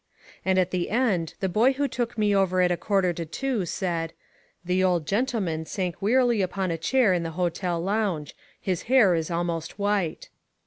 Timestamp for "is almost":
9.13-9.77